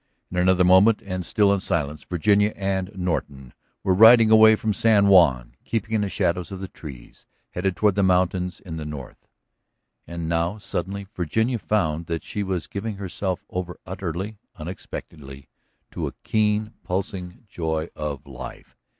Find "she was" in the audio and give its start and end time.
12.23-12.65